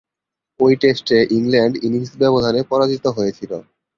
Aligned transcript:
ঐ 0.59 0.67
টেস্টে 0.81 1.17
England 1.37 1.75
innings 1.83 2.11
ব্যবধানে 2.17 2.61
পরাজিত 2.63 3.05
হয়েছিল। 3.07 3.51